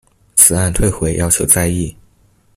[0.35, 1.95] 此案退回要求再議